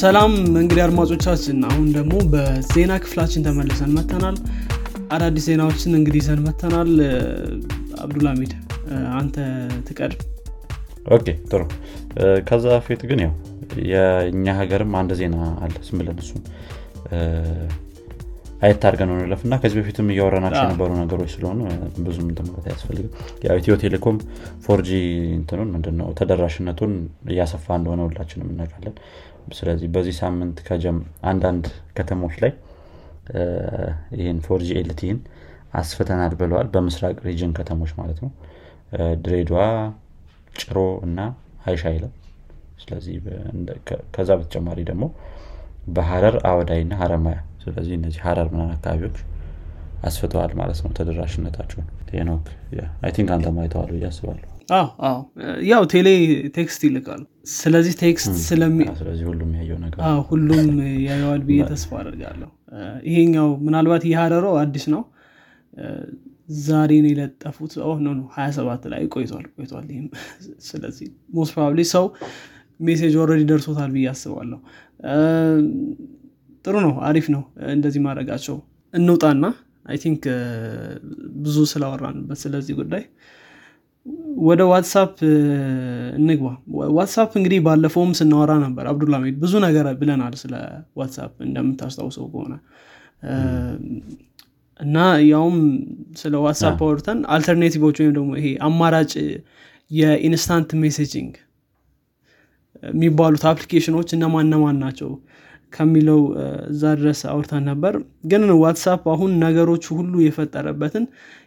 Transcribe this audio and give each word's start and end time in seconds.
ሰላም 0.00 0.32
እንግዲህ 0.60 0.82
አድማጮቻችን 0.84 1.58
አሁን 1.68 1.86
ደግሞ 1.96 2.14
በዜና 2.32 2.92
ክፍላችን 3.04 3.44
ተመልሰን 3.46 3.92
መጥተናል 3.96 4.36
አዳዲስ 5.14 5.44
ዜናዎችን 5.48 5.96
እንግዲህ 5.98 6.20
ይዘን 6.22 6.40
መጥተናል 6.46 6.90
አብዱልሚድ 8.04 8.52
አንተ 9.18 9.36
ትቀድም 9.88 10.20
okay 11.08 11.26
ጥሩ። 11.50 11.62
ከዛ 12.48 12.64
በፊት 12.74 13.02
ግን 13.10 13.20
ያው 13.24 13.32
የእኛ 13.92 14.46
ሀገርም 14.60 14.92
አንድ 15.00 15.12
ዜና 15.20 15.36
አለ 15.64 15.74
ዝም 15.86 15.98
ብለን 16.00 16.18
እሱም 16.24 16.42
አየት 18.62 18.84
አድርገን 18.88 19.10
እንለፍ 19.16 19.42
እና 19.46 19.56
ከዚህ 19.62 19.76
በፊትም 19.80 20.08
እያወረናቸው 20.12 20.62
የነበሩ 20.62 20.90
ነገሮች 21.00 21.30
ስለሆኑ 21.34 21.58
ብዙም 22.06 22.28
እንትን 22.30 22.48
ማለት 22.48 22.64
አያስፈልግም። 22.68 23.12
ያው 23.44 23.58
ኢትዮ 23.60 23.74
ቴሌኮም 23.82 24.16
4G 24.64 24.90
እንትኑን 25.36 25.70
ምንድነው 25.74 26.08
ተደራሽነቱን 26.20 26.94
እያሰፋ 27.32 27.66
እንደሆነ 27.80 28.00
ሁላችንም 28.08 28.50
እናውቃለን 28.54 28.96
ስለዚህ 29.52 29.88
በዚህ 29.94 30.14
ሳምንት 30.20 30.58
አንዳንድ 31.22 31.64
ከተሞች 31.98 32.36
ላይ 32.42 32.52
ይህን 34.18 34.38
4G 34.46 34.68
LTE 34.80 35.03
ን 35.03 35.18
አስፍተናል 35.74 36.34
ብለዋል። 36.40 36.68
በምስራቅ 36.74 37.16
region 37.26 37.52
ከተሞች 37.58 37.92
ማለት 37.98 38.18
ነው። 38.24 38.30
ድሬዳዋ 39.24 39.62
ጭሮ 40.60 40.76
እና 41.02 41.18
ሀይሻ 41.66 41.90
ይለም 41.96 42.12
ስለዚህ 42.82 43.14
ከዛ 44.14 44.30
በተጨማሪ 44.38 44.78
ደግሞ 44.90 45.04
በሀረር 45.88 46.36
አወዳይ 46.48 46.80
ና 46.84 46.96
ሀረማያ 47.00 47.38
ስለዚህ 47.62 47.94
እነዚህ 47.98 48.20
ሀረር 48.26 48.48
ምናን 48.52 48.70
አካባቢዎች 48.76 49.18
አስፍተዋል 50.02 50.52
ማለት 50.54 50.78
ነው 50.84 50.92
ተደራሽነታቸውን። 50.98 51.88
I 52.28 52.46
think 53.16 53.30
አንተ 53.36 53.48
ማይተዋል 53.56 53.90
ብዬ 53.94 54.06
አስባለሁ 54.06 54.46
ያው 55.68 55.82
ቴሌ 55.92 56.08
text 56.56 56.80
ይልቃሉ 56.86 57.22
ስለዚህ 57.54 57.92
text 58.00 58.34
ስለዚህ 58.48 59.24
ሁሉም 59.28 59.50
ያየው 59.58 59.78
ነገር 59.84 60.00
ሁሉም 60.30 60.66
ያየዋል 61.06 61.42
ብዬ 61.48 61.60
ተስፋ 61.70 61.90
አደርጋለሁ። 62.00 62.50
ይሄኛው 63.08 63.48
ምናልባት 63.66 64.02
የሀረረው 64.10 64.56
አዲስ 64.62 64.84
ነው። 64.94 65.02
ዛሬ 66.66 66.92
ነው 67.04 67.10
የለጠፉት። 67.12 67.72
no 67.98 68.12
ነው 68.12 68.26
27 68.36 68.84
ላይ 68.92 69.02
ቆይቷል 69.14 69.46
ቆይቷል 69.56 69.86
ይህም 69.94 70.06
ስለዚህ 70.68 71.08
most 71.34 71.52
probably 71.56 71.80
ሰው 71.94 72.04
message 72.80 73.14
already 73.22 73.42
ደርሶታል 73.50 73.90
ብዬ 73.96 74.06
አስባለሁ። 74.12 74.58
ጥሩ 76.64 76.74
ነው 76.86 76.94
አሪፍ 77.08 77.26
ነው 77.34 77.42
እንደዚህ 77.74 78.00
ማድረጋቸው። 78.06 78.56
እንውጣና 78.94 79.44
I 79.90 79.96
think 79.96 80.22
ብዙ 81.42 81.56
ስላወራንበት 81.72 82.38
ስለዚህ 82.44 82.74
ጉዳይ 82.80 83.02
ወደ 84.48 84.60
ዋትሳፕ 84.70 85.12
እንግባ። 86.18 86.46
ዋትሳፕ 86.96 87.30
እንግዲህ 87.38 87.58
ባለፈውም 87.66 88.12
ስናወራ 88.18 88.52
ነበር። 88.64 88.84
አብዱልሚድ 88.90 89.36
ብዙ 89.42 89.52
ነገር 89.66 89.86
ብለናል 90.00 90.34
ስለ 90.42 90.54
ዋትሳፕ 90.96 91.32
እንደምታስታውሰው 91.46 92.26
ከሆነ። 92.32 92.54
እና 94.80 94.96
ያውም 95.28 95.56
ስለ 96.20 96.34
ዋትሳፕ 96.44 96.80
አውርተን 96.86 97.20
alternative 97.34 97.80
ኦች 97.80 97.96
ወይም 98.02 98.12
ደግሞ 98.18 98.30
ይሄ 98.40 98.48
አማራጭ 98.66 99.12
የ 99.90 100.08
instant 100.08 100.70
messaging 100.82 101.32
የሚባሉት 102.90 103.44
application 103.50 103.92
ኖች 103.92 104.08
እነማን 104.16 104.46
እነማን 104.46 104.76
ናቸው 104.84 105.10
ከሚለው 105.72 106.20
እዛ 106.68 106.82
ድረስ 107.00 107.20
አውርተን 107.32 107.64
ነበር። 107.70 107.94
ግን 108.30 108.44
ዋትሳፕ 108.62 109.02
አሁን 109.14 109.32
ነገሮቹ 109.42 109.84
ሁሉ 109.98 110.14
የፈጠረበትን 110.26 111.04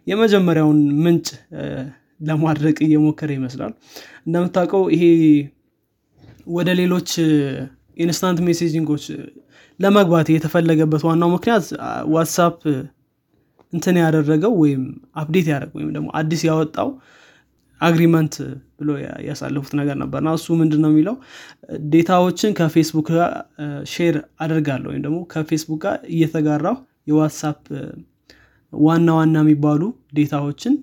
የመጀመሪያውን 0.08 0.80
ምንጭ 1.04 1.28
ለማድረግ 2.22 2.78
እየሞከረ 2.86 3.30
ይመስላል። 3.38 3.74
እንደምታውቀው 4.28 4.84
ይሄ 4.96 5.04
ወደ 6.50 6.70
ሌሎች 6.82 7.10
instant 7.98 8.40
messaging 8.48 8.88
ኦች 8.88 9.06
ለመግባት 9.80 10.28
የተፈለገበት 10.34 11.02
ዋናው 11.08 11.30
ምክንያት 11.36 11.66
ዋትሳፕ 12.14 12.58
እንትን 13.74 13.96
ያደረገው 14.02 14.54
ወይም 14.62 14.82
update 15.16 15.48
ያደረገው 15.52 15.78
ወይም 15.80 15.92
ደግሞ 15.98 16.08
አዲስ 16.20 16.42
ያወጣው 16.50 16.90
agreement 17.82 18.36
ብሎ 18.80 18.90
ያሳለፉት 19.28 19.74
ነገር 19.80 19.96
ነበርና 20.02 20.30
እሱ 20.38 20.48
ምንድን 20.60 20.82
ነው 20.84 20.90
የሚለው? 20.92 21.16
data 21.94 22.17
ዎችን 22.17 22.52
ከፌስቡክ 22.60 23.08
ጋር 23.16 23.32
share 23.92 24.16
አደርጋለሁ 24.44 24.90
ወይም 24.92 25.04
ደግሞ 25.06 25.20
ከፌስቡክ 25.34 25.80
ጋር 25.86 25.98
እየተጋራው 26.14 26.78
የዋትሳፕ 27.12 27.60
ዋና 28.74 29.08
ዋና 29.18 29.38
የሚባሉ 29.44 29.82
data 30.12 30.36
ዎችን 30.36 30.74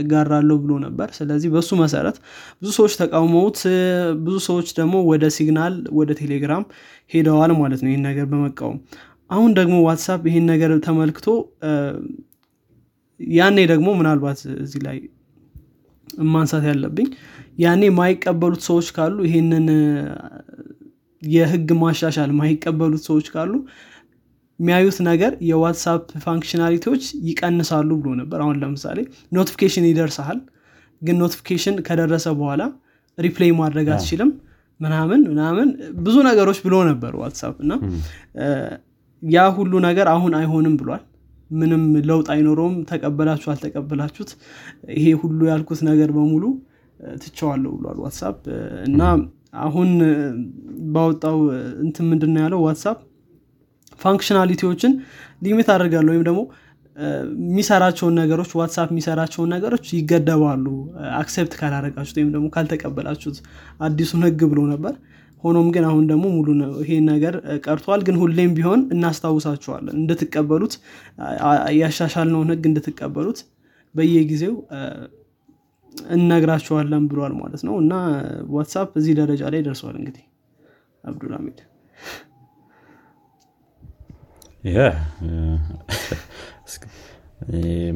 እጋራለሁ 0.00 0.56
ብሎ 0.62 0.72
ነበር። 0.84 1.08
ስለዚህ 1.16 1.48
በሱ 1.54 1.70
መሰረት 1.80 2.16
ብዙ 2.60 2.70
ሰዎች 2.78 2.94
ተቃውመውት 3.00 3.58
ብዙ 4.24 4.36
ሰዎች 4.48 4.68
ደግሞ 4.78 4.96
ወደ 5.10 5.24
ሲግናል 5.36 5.76
ወደ 5.98 6.10
ቴሌግራም 6.20 6.64
ሄደዋል 7.10 7.52
ማለት 7.60 7.82
ነው 7.84 7.90
ይህን 7.92 8.04
ነገር 8.08 8.26
በመቃወም። 8.32 8.78
አሁን 9.30 9.50
ደግሞ 9.58 9.76
ዋትሳፕ 9.86 10.22
ይህን 10.30 10.46
ነገር 10.52 10.72
ተመልክቶ 10.86 11.26
ያኔ 13.20 13.58
ደግሞ 13.70 13.88
ምናልባት 13.98 14.40
እዚህ 14.62 14.80
ላይ 14.86 14.98
ማንሳት 16.28 16.64
ያለብኝ 16.68 17.08
ያኔ 17.58 17.82
ማይቀበሉት 17.98 18.62
ሰዎች 18.68 18.88
ካሉ 18.96 19.16
ይህንን 19.28 19.66
የህግ 21.22 21.68
ማሻሻል 21.80 22.30
ማይቀበሉት 22.40 23.02
ሰዎች 23.08 23.26
ካሉ 23.34 23.52
የሚያዩት 24.58 24.98
ነገር 25.08 25.32
የዋትሳፕ 25.48 26.02
functionality 26.24 26.84
ዎች 26.84 27.02
ይቀንሳሉ 27.28 27.90
ብሎ 28.00 28.10
ነበር። 28.20 28.38
አሁን 28.44 28.56
ለምሳሌ 28.62 28.98
notification 29.32 29.86
ይደርሰሃል 29.90 30.38
ግን 31.02 31.16
notification 31.22 31.76
ከደረሰ 31.86 32.26
በኋላ 32.38 32.62
reply 33.18 33.50
ማድረግ 33.60 33.88
አትችልም 33.94 34.30
ምናምን 34.80 35.20
ምናምን 35.30 35.68
ብዙ 36.06 36.16
ነገሮች 36.28 36.58
ብሎ 36.64 36.74
ነበር 36.88 37.12
ዋትሳፕ 37.20 37.54
እና 37.64 37.72
ያ 39.22 39.44
ሁሉ 39.56 39.72
ነገር 39.86 40.06
አሁን 40.14 40.32
አይሆንም 40.40 40.74
ብሏል። 40.80 41.04
ምንም 41.50 41.82
ለውጥ 42.08 42.26
አይኖረውም። 42.34 42.76
ተቀበላችሁ 42.88 43.48
አልተቀበላችሁት 43.52 44.30
ይሄ 44.96 45.06
ሁሉ 45.22 45.40
ያልኩት 45.50 45.80
ነገር 45.88 46.08
በሙሉ 46.16 46.44
ትቼዋለሁ 47.20 47.72
ብሏል 47.78 47.98
ዋትሳፕ 48.04 48.36
እና 48.88 49.00
አሁን 49.64 49.90
ባወጣው 50.94 51.38
እንትን 51.84 52.06
ምንድን 52.10 52.34
ያለው? 52.42 52.60
ዋትሳፕ 52.66 52.98
functionality 54.00 54.63
ዎችን 54.63 54.92
limit 55.42 55.68
አደርጋለሁ 55.74 56.12
ወይም 56.14 56.24
ደግሞ 56.28 56.40
የሚሰራቸውን 57.38 58.14
ነገሮች 58.20 58.50
ዋትሳፕ 58.58 58.88
የሚሰራቸውን 58.92 59.50
ነገሮች 59.54 59.86
ይገደባሉ። 59.96 60.66
accept 61.18 61.54
ካላረጋችሁት 61.60 62.16
ወይም 62.20 62.30
ደግሞ 62.34 62.46
ካልተቀበላችሁት 62.54 63.38
አዲሱን 63.80 64.22
ህግ 64.26 64.42
ብሎ 64.52 64.60
ነበር። 64.72 64.94
ሆኖም 65.44 65.66
ግን 65.74 65.84
አሁን 65.88 66.04
ደግሞ 66.10 66.24
ሙሉ 66.36 66.48
ይሄን 66.82 67.04
ነገር 67.10 67.34
ቀርቷል። 67.66 68.00
ግን 68.06 68.16
ሁሌም 68.22 68.52
ቢሆን 68.56 68.80
እናስታውሳችኋለን 68.94 69.94
እንድትቀበሉት 70.00 70.74
ያሻሻልነውን 71.80 72.50
ህግ 72.54 72.64
እንድትቀበሉት 72.70 73.40
በየጊዜው 73.94 74.54
እነግራችኋለን 76.14 77.04
ብሏል 77.10 77.34
ማለት 77.42 77.62
ነው። 77.68 77.74
እና 77.82 77.92
ዋትሳፕ 78.56 78.90
እዚህ 79.00 79.14
ደረጃ 79.20 79.42
ላይ 79.54 79.62
ደርሷል። 79.68 79.94
እንግዲህ 80.00 80.24
አብዱልሚድ 81.04 81.58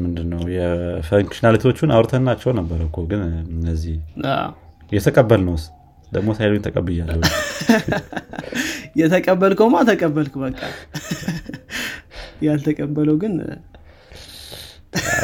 ምንድነው? 0.00 0.42
የፈንክሽናሊቲዎቹን 0.56 1.92
አውርተናቸው 1.94 2.50
ነበር 2.58 2.80
እኮ 2.86 2.98
ግን 3.10 3.20
እነዚህ 3.54 3.96
የተቀበል 4.92 5.42
ነውስ 5.48 5.64
ደግሞ 6.12 6.30
ሳይሉኝ 6.38 6.60
ተቀብያለሁ። 6.66 7.20
የተቀበልከውማ 9.00 9.76
ተቀበልክ 9.90 10.34
በቃ። 10.42 10.60
ያልተቀበለው 12.46 13.16
ግን 13.22 13.34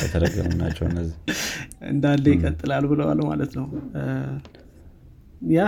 የተረገሙ 0.02 0.50
ናቸው 0.60 0.84
እነዚህ። 0.90 1.16
እንዳለ 1.90 2.24
ይቀጥላል 2.34 2.84
ብለዋል 2.90 3.20
ማለት 3.30 3.52
ነው 3.58 3.66
ያ 5.52 5.62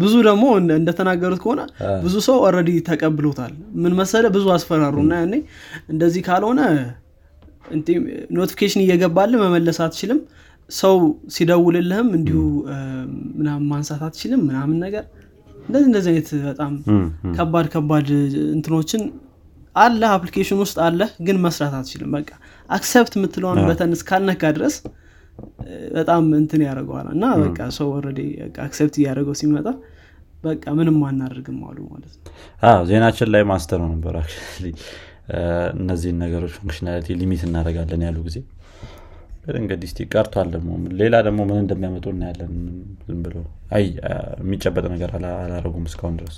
ብዙ 0.00 0.14
ደግሞ 0.28 0.44
እንደተናገሩት 0.74 1.40
ከሆነ 1.44 1.60
ብዙ 2.04 2.14
ሰው 2.26 2.36
ኦረዲ 2.46 2.70
ተቀብሎታል። 2.88 3.52
ምን 3.82 3.92
መሰለ 4.00 4.24
ብዙ 4.34 4.46
አስፈራሩ 4.56 4.96
እና 5.04 5.14
ያኔ 5.22 5.34
እንደዚህ 5.92 6.22
ካልሆነ 6.28 6.60
notification 8.36 8.80
ይገባል 8.84 9.32
መመለስ 9.42 9.78
አትችልም። 9.84 10.20
ሰው 10.70 10.96
ሲደውልልህም 11.34 12.08
እንዲሁ 12.18 12.40
ምናምን 13.38 13.66
ማንሳት 13.70 14.02
አትችልም 14.06 14.40
ምናምን 14.48 14.76
ነገር። 14.84 15.04
እንደዚህ 15.66 15.88
እንደዚህ 15.90 16.10
አይነት 16.12 16.30
በጣም 16.46 16.72
ከባድ 17.36 17.66
ከባድ 17.74 18.08
እንትኖችን 18.54 19.02
አለ 19.76 20.02
application 20.16 20.58
ውስጥ 20.62 20.76
አለ 20.86 21.00
ግን 21.26 21.36
መስራት 21.44 21.74
አትችልም። 21.78 22.10
በቃ 22.16 22.30
accept 22.68 23.14
የምትለውን 23.18 23.60
button 23.68 23.92
እስካልነካ 23.96 24.52
ድረስ 24.56 24.74
በጣም 25.94 26.24
እንትን 26.38 26.62
ያደርገዋል 26.66 27.06
እና 27.14 27.24
በቃ 27.42 27.58
ሰው 27.76 27.88
already 27.94 28.20
accept 28.64 28.96
እያደረገው 29.00 29.36
ሲመጣ 29.40 29.66
በቃ 30.44 30.64
ምንም 30.78 30.98
አናደርግም 31.08 31.60
አሉ 31.68 31.78
ማለት 31.92 32.12
ነው። 32.16 32.82
ዜናችን 32.88 33.30
ላይ 33.34 33.42
ማስተላልፈው 33.50 33.88
ነበር 33.94 34.16
እነዚህን 35.76 36.18
ነገሮች 36.22 36.52
functionality 36.56 37.16
limit 37.20 37.42
እናደርጋለን 37.48 38.02
ያሉ 38.06 38.18
ጊዜ። 38.26 38.38
እንግዲህ 39.54 39.86
እስቲ 39.88 40.00
ቀርቷል 40.12 40.48
ደግሞ 40.54 40.68
ሌላ 41.00 41.14
ደግሞ 41.26 41.40
ምን 41.48 41.58
እንደሚያመጡ 41.62 42.04
እናያለን። 42.12 42.52
ዝም 43.06 43.20
ብሎ 43.24 43.36
አይ 43.76 43.84
የሚጨበጥ 44.40 44.84
ነገር 44.94 45.10
አላረጉም 45.16 45.86
እስካሁን 45.90 46.16
ድረስ። 46.20 46.36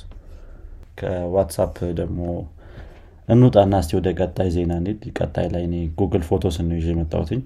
ከዋትሳፕ 1.00 1.76
ደግሞ 2.00 2.20
እንውጣና 3.28 3.74
እስቲ 3.82 3.92
ወደ 3.98 4.08
ቀጣይ 4.20 4.48
ዜና 4.56 4.72
እንሂድ። 4.80 5.04
ቀጣይ 5.18 5.46
ላይ 5.54 5.64
ጉግል 6.00 6.24
ፎቶስ 6.28 6.56
ነው 6.62 6.76
ይዤ 6.78 6.88
የመጣሁትኝ 6.92 7.40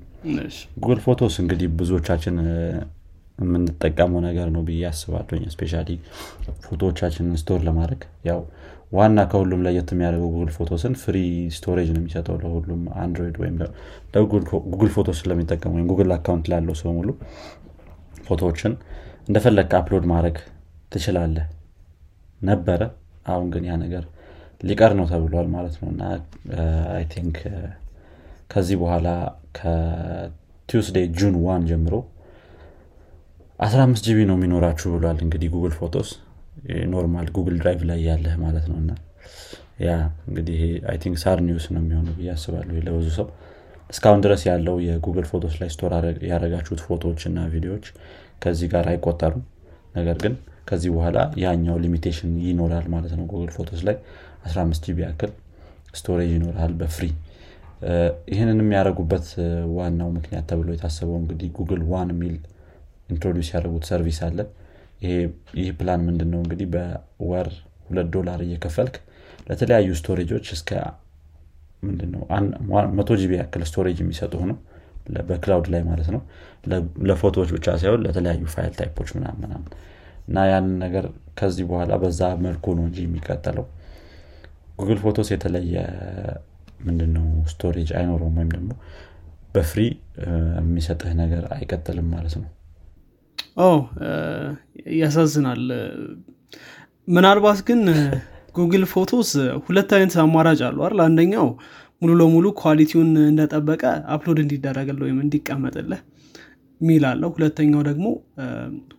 ጉግል 0.80 1.00
ፎቶስ 1.04 1.34
እንግዲህ 1.42 1.68
ብዙዎቻችን 1.78 2.36
የምንጠቀመው 3.38 4.20
ነገር 4.26 4.48
ነው 4.54 4.62
ብዬ 4.68 4.82
አስባለሁኝ 4.88 5.44
especially 5.54 5.74
ፎቶዎቻችንን 6.64 7.38
store 7.42 7.60
ለማድረግ 7.68 8.00
ያው 8.28 8.40
ዋና 8.92 9.18
ከሁሉም 9.30 9.60
ለየት 9.66 9.90
የሚያደርገው 9.94 10.30
ጉግል 10.34 10.50
ፎቶስን 10.56 10.94
free 11.02 11.16
storage 11.56 11.88
ነው 11.94 12.00
የሚሰጠው 12.00 12.36
ለሁሉም 12.42 12.82
አንድሮይድ 13.02 13.36
ወይም 13.42 13.56
ጉግል 14.72 14.90
ፎቶ 14.96 15.10
ስለሚጠቀም 15.18 15.74
ወይም 15.76 15.88
ጉግል 15.92 16.12
account 16.16 16.48
ላለው 16.52 16.76
ሰው 16.80 16.90
ሙሉ 16.98 17.10
ፎቶዎችን 18.28 18.72
እንደፈለግ 19.28 19.74
upload 19.78 20.04
ማድረግ 20.12 20.36
ትችላለህ። 20.92 21.46
ነበረ 22.40 22.82
አሁን 23.26 23.46
ግን 23.54 23.64
ያ 23.68 23.74
ነገር 23.82 24.04
ሊቀር 24.60 24.92
ነው 24.98 25.06
ተብሏል 25.10 25.48
ማለት 25.54 25.74
ነው። 25.80 25.88
እና 25.92 26.02
I 26.94 27.04
think 27.12 27.36
ከዚህ 28.52 28.76
በኋላ 28.82 29.08
ከ 29.54 29.88
Tuesday 29.88 31.06
June 31.18 31.36
one 31.44 31.62
ጀምሮ 31.70 31.94
15 33.64 34.06
GB 34.06 34.18
ነው 34.28 34.36
የሚኖራችሁ 34.38 34.90
ብሏል 34.94 35.18
እንግዲህ 35.24 35.48
ጉግል 35.54 35.74
ፎቶስ 35.78 36.10
normal 36.92 37.26
ጉግል 37.36 37.56
ድራይቭ 37.60 37.80
ላይ 37.90 37.98
ያለህ 38.08 38.34
ማለት 38.42 38.66
ነው። 38.70 38.76
እና 38.82 38.90
ያ 39.84 39.90
እንግዲህ 40.28 40.60
I 40.90 40.96
think 41.02 41.16
sad 41.22 41.38
news 41.46 41.66
ነው 41.74 41.80
የሚሆነው 41.82 42.14
ብዬ 42.18 42.30
አስባለሁ 42.34 42.82
ለብዙ 42.86 43.08
ሰው። 43.18 43.26
እስካሁን 43.90 44.20
ድረስ 44.24 44.42
ያለው 44.48 44.76
የጉግል 44.86 45.26
ፎቶስ 45.30 45.54
ላይ 45.60 45.68
store 45.74 45.92
ያደረጋችሁት 46.30 46.80
ፎቶዎች 46.86 47.22
እና 47.30 47.46
ቪዲዮዎች 47.54 47.86
ከዚህ 48.42 48.68
ጋር 48.74 48.86
አይቆጠሩም። 48.92 49.44
ነገር 49.96 50.16
ግን 50.24 50.34
ከዚህ 50.68 50.90
በኋላ 50.96 51.18
ያኛው 51.44 51.76
limitation 51.84 52.32
ይኖራል 52.46 52.86
ማለት 52.94 53.12
ነው። 53.18 53.24
ጉግል 53.32 53.50
ፎቶስ 53.56 53.80
ላይ 53.88 53.96
15 54.48 54.86
GB 54.86 54.98
ያክል 55.06 55.32
storage 55.94 56.30
ይኖራል 56.36 56.72
በ 56.80 56.89
free 56.89 57.06
ይህንን 58.30 58.58
የሚያደርጉበት 58.62 59.26
ዋናው 59.76 60.08
ምክንያት 60.16 60.44
ተብሎ 60.50 60.68
የታሰበው 60.74 61.16
እንግዲህ 61.20 61.48
ጉግል 61.58 61.82
ዋን 61.92 62.08
የሚል 62.14 62.34
introduce 63.08 63.48
ያደረጉት 63.54 63.84
service 63.90 64.18
አለ። 64.26 64.38
ይህ 65.56 65.68
ፕላን 65.78 66.00
ምንድን 66.08 66.28
ነው 66.32 66.40
እንግዲህ 66.44 66.66
በወር 66.74 67.48
ሁለት 67.88 68.08
ዶላር 68.16 68.40
እየከፈልክ 68.46 68.96
ለተለያዩ 69.48 69.88
storage 70.00 70.29
ኦች 70.29 70.46
እስከ 70.56 70.70
ምንድነው? 71.82 72.22
መቶ 72.98 73.10
GB 73.20 73.32
ያክል 73.40 73.62
storage 73.70 73.98
የሚሰጡ 74.02 74.34
ነው 74.50 74.58
በ 75.28 75.39
cloud 75.39 75.66
ላይ 75.72 75.82
ማለት 75.88 76.08
ነው። 76.14 76.20
ለፎቶዎች 77.08 77.50
ብቻ 77.56 77.66
ሳይሆን 77.80 78.02
ለተለያዩ 78.06 78.42
file 78.54 78.72
type 78.78 78.94
ኦች 78.94 79.10
ምናምን 79.16 79.52
እና 80.28 80.38
ያንን 80.50 80.74
ነገር 80.84 81.04
ከዚህ 81.38 81.64
በኋላ 81.70 81.92
በዛ 82.02 82.20
መልኩ 82.44 82.74
ነው 82.78 82.84
እንጂ 82.88 82.98
የሚቀጠለው። 83.06 83.64
Google 84.78 84.98
Photos 85.04 85.28
የተለየ 85.34 85.74
ምንድነው 86.86 87.26
storage 87.52 87.90
አይኖረውም 87.98 88.36
ወይም 88.38 88.50
ደግሞ 88.56 88.70
በ 89.54 89.63
free 89.63 89.80
የሚሰጥህ 90.58 91.12
ነገር 91.22 91.44
አይቀጥልም 91.56 92.08
ማለት 92.14 92.34
ነው? 92.40 92.48
ያሳዝናል። 94.98 95.62
ምናልባት 97.08 97.60
ግን 97.68 97.80
Google 98.56 98.84
Photos 98.92 99.30
ሁለት 99.66 99.90
አይነት 99.96 100.14
አማራጭ 100.22 100.60
አሉ 100.68 100.78
አይደል? 100.86 101.00
አንደኛው 101.06 101.46
ሙሉ 102.02 102.10
ለሙሉ 102.20 102.46
quality 102.62 102.93
ውን 102.93 103.10
እንደጠበቀ 103.30 103.82
upload 104.14 104.38
እንዲደረግልህ 104.44 105.04
ወይም 105.06 105.18
እንዲቀመጥልህ 105.24 106.00
ሚል 106.80 107.04
አለው። 107.08 107.30
ሁለተኛው 107.34 107.82
ደግሞ 107.88 108.06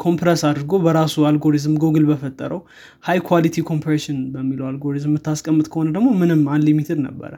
compress 0.04 0.42
አድርጎ 0.50 0.74
በራሱ 0.84 1.24
algorithm 1.30 1.76
Google 1.84 2.06
በፈጠረው 2.10 2.60
high 3.08 3.20
quality 3.30 3.64
compression 3.70 4.18
በሚለው 4.34 4.66
አልጎሪዝም 4.70 5.12
የምታስቀምጥ 5.12 5.68
ከሆነ 5.74 5.90
ደግሞ 5.98 6.10
ምንም 6.22 6.42
unlimited 6.56 7.00
ነበረ። 7.08 7.34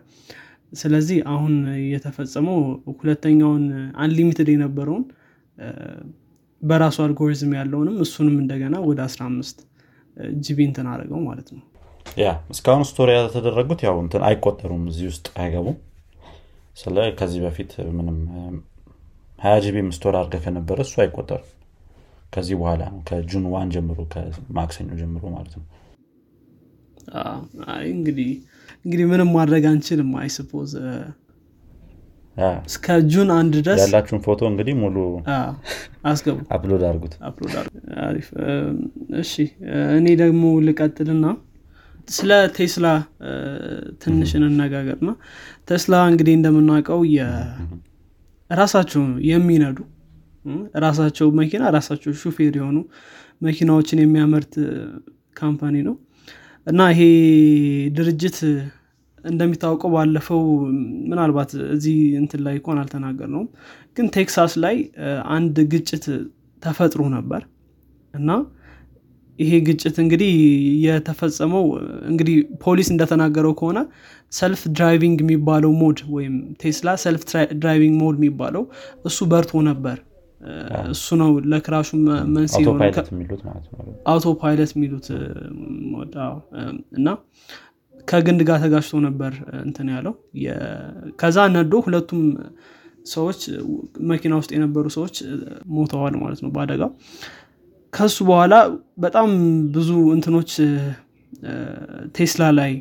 ስለዚህ 0.73 1.17
አሁን 1.33 1.53
የተፈጸመው 1.89 2.57
ሁለተኛውን 2.95 3.65
unlimited 4.03 4.47
የነበረውን 4.53 5.03
በራሱ 6.61 6.97
አልጎሪዝም 7.05 7.51
ያለውንም 7.57 7.95
እሱንም 8.03 8.35
እንደገና 8.41 8.75
ወደ 8.89 8.99
15 9.07 9.63
GB 10.41 10.59
እንትን 10.67 10.87
አድርገው 10.91 11.21
ማለት 11.27 11.47
ነው። 11.55 11.63
ያ 12.17 12.25
እስካሁን 12.53 12.83
store 12.89 13.09
ያልተደረጉት 13.15 13.81
ያው 13.85 13.95
እንትን 14.03 14.21
አይቆጠሩም 14.27 14.83
እዚህ 14.91 15.05
ውስጥ 15.11 15.27
አይገቡም። 15.41 15.77
ስለ 16.77 16.97
ከዚህ 17.17 17.41
በፊት 17.45 17.71
ምንም 17.97 18.17
ሀያ 19.43 19.55
GB 19.63 19.76
ም 19.76 19.89
store 19.95 20.15
አድርገህ 20.19 20.35
ከነበረ 20.43 20.77
እሱ 20.85 20.95
አይቆጠርም። 21.03 21.49
ከዚህ 22.33 22.55
በኋላ 22.59 22.83
ነው 22.91 22.99
ከ 23.07 23.20
June 23.20 23.45
one 23.53 23.71
ጀምሮ 23.73 23.99
ከማክሰኞ 24.13 24.89
ጀምሮ 25.01 25.23
ማለት 25.33 25.53
ነው። 25.57 25.65
እንግዲህ 27.91 28.29
እንግዲህ 28.85 29.05
ምንም 29.11 29.29
ማድረግ 29.35 29.63
አንችልም 29.71 30.11
I 30.21 30.27
suppose 30.27 30.71
እስከ 32.67 32.85
June 33.11 33.29
አንድ 33.35 33.53
ድረስ 33.59 33.79
ያላችሁን 33.81 34.21
ፎቶ 34.25 34.41
እንግዲህ 34.51 34.75
ሙሉ 34.79 34.95
አስገቡ። 36.11 36.37
upload 36.55 36.83
አድርጉት። 36.87 37.13
አሪፍ። 38.05 38.29
እሺ 39.21 39.33
እኔ 39.97 40.07
ደግሞ 40.23 40.43
ልቀጥልና 40.67 41.25
ስለ 42.09 42.31
ቴስላ 42.55 42.87
ትንሽ 44.03 44.31
እንነጋገርና 44.39 45.11
ቴስላ 45.69 45.99
እንግዲህ 46.11 46.33
እንደምናውቀው 46.39 47.01
ራሳቸው 48.53 49.03
የሚነዱ 49.29 49.77
ራሳቸው 50.83 51.27
መኪና 51.39 51.63
ራሳቸው 51.75 52.13
ሹፌር 52.21 52.55
የሆኑ 52.59 52.77
መኪናዎችን 53.41 54.01
የሚያመርት 54.03 54.53
company 55.35 55.75
ነው። 55.87 55.95
እና 56.67 56.81
ይሄ 56.91 57.01
ድርጅት 57.95 58.37
እንደሚታወቀው 59.23 59.89
ባለፈው 59.95 60.41
ምናልባት 61.09 61.51
እዚህ 61.75 61.97
እንትን 62.21 62.41
ላይ 62.45 62.55
እንኳን 62.59 62.79
አልተናገርነውም 62.81 63.47
ግን 63.97 64.07
Texas 64.15 64.53
ላይ 64.63 64.75
አንድ 65.35 65.55
ግጭት 65.73 66.05
ተፈጥሮ 66.63 67.03
ነበር። 67.15 67.41
እና 68.13 68.29
ይሄ 69.39 69.51
ግጭት 69.67 69.95
እንግዲህ 70.03 70.31
የተፈጸመው 70.85 71.63
እንግዲህ 72.09 72.35
ፖሊስ 72.63 72.89
እንደተናገረው 72.93 73.53
ከሆነ 73.59 73.79
self 74.31 74.61
driving 74.77 75.19
የሚባለው 75.23 75.71
mode 75.81 75.99
ወይም 76.15 76.33
Tesla 76.61 76.89
self 77.03 77.23
driving 77.61 77.95
mode 78.03 78.17
የሚባለው 78.19 78.63
እሱ 79.05 79.27
በርቶ 79.31 79.61
ነበር። 79.69 79.97
እሱ 80.93 81.07
ነው 81.21 81.29
ለ 81.51 81.59
crash 81.59 81.81
ኡ 81.81 81.89
መንስኤ 82.35 82.63
auto 84.11 84.25
pilot 84.41 84.71
የሚሉት 84.75 85.05
እና 86.97 87.07
ከግንድ 88.07 88.41
ጋር 88.49 88.57
ተጋጭቶ 88.63 88.99
ነበር 89.05 89.33
እንትን 89.63 89.89
ያለው። 89.93 90.13
ከዛ 91.21 91.45
ነዶ 91.55 91.73
ሁለቱም 91.85 92.23
ሰዎች 93.11 93.39
መኪና 94.09 94.33
ውስጥ 94.39 94.51
የነበሩ 94.55 94.85
ሰዎች 94.95 95.15
ሞተዋል 95.75 96.13
ማለት 96.21 96.39
ነው 96.43 96.51
በአደጋው 96.55 96.91
ከሱ 97.93 98.17
በኋላ 98.29 98.53
በጣም 98.99 99.29
ብዙ 99.75 99.89
እንትኖች 100.15 100.51
ቴስላ 102.15 102.43
ላይ 102.59 102.71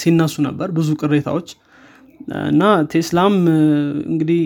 ሲነሱ 0.00 0.34
ነበር 0.46 0.68
ብዙ 0.76 0.88
ቅሬታዎች። 1.00 1.48
እና 2.50 2.62
ቴስላም 2.92 3.34
እንግዲህ 4.10 4.42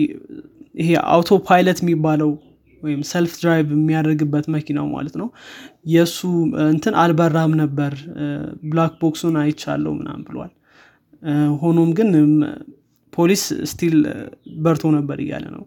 ይሄ 0.75 0.89
auto 1.13 1.29
pilot 1.47 1.79
የሚባለው 1.83 2.31
ወይም 2.81 3.01
self 3.11 3.33
drive 3.41 3.67
የሚያደርግበት 3.75 4.45
መኪናው 4.55 4.87
ማለት 4.95 5.15
ነው። 5.21 5.27
የእሱ 5.93 6.19
እንትን 6.67 6.95
አልበራም 7.03 7.53
ነበር 7.61 7.93
black 8.65 8.93
box 9.01 9.16
ኡን 9.16 9.37
አይቻለው 9.43 9.93
ምናምን 9.99 10.21
ብሏል። 10.27 10.51
ሆኖም 11.61 11.89
ግን 11.97 12.09
ፖሊስ 13.13 13.43
still 13.71 13.95
በርቶ 14.65 14.85
ነበር 14.97 15.17
እያለ 15.23 15.45
ነው 15.55 15.63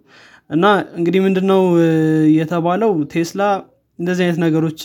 እና 0.51 0.65
እንግዲህ 0.99 1.21
ምንድነው 1.27 1.63
የተባለው 2.39 2.93
ቴስላ 3.13 3.43
እንደዚህ 3.99 4.23
አይነት 4.27 4.39
ነገሮች 4.45 4.81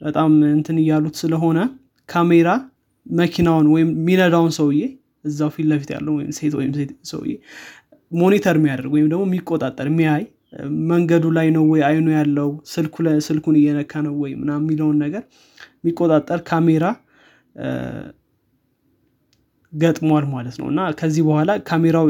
በጣም 0.00 0.32
እንትን 0.56 0.76
እያሉት 0.82 1.16
ስለሆነ 1.22 1.58
ካሜራ 2.08 2.48
መኪናውን 3.06 3.66
ወይም 3.74 3.88
የሚነዳውን 3.94 4.52
ሰውዬ 4.58 4.82
እዛው 5.24 5.50
ፊት 5.54 5.66
ለፊት 5.70 5.90
ያለው 5.96 6.12
ወይም 6.18 6.30
ሴት 6.38 6.54
ወይም 6.58 6.72
ሰውዬ 7.10 7.32
ሞኒተር 8.12 8.56
የሚያደርግ 8.58 8.92
ወይም 8.96 9.08
ደግሞ 9.12 9.22
የሚቆጣጠር 9.28 9.88
የሚያይ 9.90 10.22
መንገዱ 10.90 11.24
ላይ 11.38 11.48
ነው 11.56 11.64
ወይ 11.72 11.80
አይኑ 11.88 12.06
ያለው 12.18 12.48
ስልኩን 13.26 13.56
እየነካ 13.60 13.92
ነው 14.06 14.14
ወይ 14.22 14.32
ምና 14.40 14.52
የሚለውን 14.60 14.96
ነገር 15.04 15.22
የሚቆጣጠር 15.78 16.40
ካሜራ 16.50 16.84
ገጥሟል 19.72 20.24
ማለት 20.34 20.56
ነው። 20.60 20.66
እና 20.72 20.80
ከዚህ 21.00 21.22
በኋላ 21.28 21.50
ካሜራው 21.68 22.06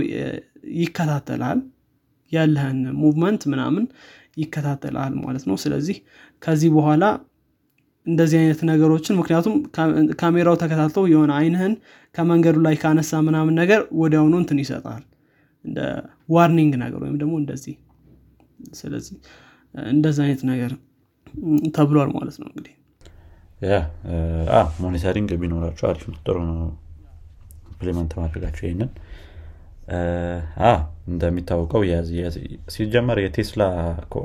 ይከታተላል 0.78 1.58
ያለህን 2.32 2.78
movement 3.00 3.42
ምናምን 3.52 3.84
ይከታተላል 4.36 5.14
ማለት 5.22 5.44
ነው። 5.48 5.56
ስለዚህ 5.62 5.96
ከዚህ 6.42 6.70
በኋላ 6.76 7.04
እንደዚህ 8.06 8.38
አይነት 8.40 8.60
ነገሮችን 8.70 9.18
ምክንያቱም 9.20 9.54
ካሜራው 10.20 10.56
ተከታትለው 10.60 11.04
የሆነ 11.12 11.30
አይንህን 11.38 11.72
ከመንገዱ 12.14 12.58
ላይ 12.66 12.74
ካነሳ 12.82 13.20
ምናምን 13.26 13.54
ነገር 13.60 13.80
ወዲያውኑ 14.00 14.34
እንትን 14.42 14.60
ይሰጣል። 14.62 15.02
እንደ 15.64 15.78
warning 16.28 16.72
ነገር 16.82 17.00
ወይም 17.04 17.16
ደግሞ 17.22 17.34
እንደዚህ 17.42 17.74
ስለዚህ 18.74 19.16
እንደዚህ 19.92 20.22
አይነት 20.26 20.42
ነገር 20.50 20.72
ተብሏል 21.76 22.10
ማለት 22.16 22.36
ነው 22.40 22.48
እንግዲህ። 22.50 22.74
monitoring 24.82 25.30
ቢኖራቸው 25.42 25.86
አሪፍ 25.90 26.04
ነው 26.10 26.18
ጥሩ 26.26 26.36
ነው። 26.50 26.58
implement 27.70 28.12
ማድረጋቸው 28.20 28.64
ይህንን 28.66 28.90
እንደሚታወቀው 31.10 31.82
ሲጀመር 32.74 33.18
የ 33.22 33.34
Tesla 33.34 33.62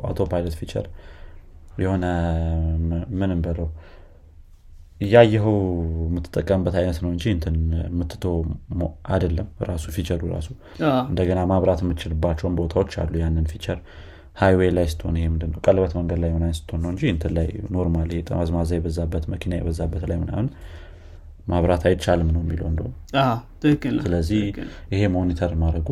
auto 0.03 0.21
pilot 0.31 0.55
feature 0.59 0.85
የሆነ 1.83 2.05
ምንም 3.19 3.39
በለው 3.45 3.67
እያየኸው 5.01 5.55
የምትጠቀምበት 6.07 6.75
አይነት 6.79 6.97
ነው 7.03 7.09
እንጂ 7.13 7.23
እንትን 7.35 7.55
የምትቶ 7.87 8.25
አይደለም 9.13 9.47
ራሱ 9.69 9.85
feature 9.95 10.15
ኡ 10.15 10.21
ራሱ። 10.33 10.49
እንደገና 11.07 11.39
ማብራት 11.51 11.79
የምችልባቸውን 11.83 12.55
ቦታዎች 12.59 12.93
አሉ 13.01 13.13
ያንን 13.23 13.47
feature 13.53 13.79
highway 14.41 14.69
ላይ 14.77 14.85
ስትሆን 14.91 15.17
ይሄ 15.19 15.25
ምንድነው 15.33 15.59
ቀለበት 15.65 15.91
መንገድ 15.97 16.19
ላይ 16.23 16.31
ሆነ 16.35 16.45
ስትሆን 16.59 16.81
ነው 16.83 16.91
እንጂ 16.93 17.03
እንትን 17.13 17.33
ላይ 17.37 17.47
normal 17.75 18.11
ጠመዝማዛ 18.29 18.69
የበዛበት 18.77 19.25
መኪና 19.33 19.53
የበዛበት 19.59 20.05
ላይ 20.11 20.17
ምናምን 20.23 20.47
ማብራት 21.47 21.83
አይቻልም 21.89 22.29
ነው 22.35 22.41
የሚለው 22.43 22.67
እንደውም 22.71 22.93
ስለዚህ 24.05 24.41
ይሄ 24.93 25.01
monitor 25.15 25.53
ማድረጉ 25.63 25.87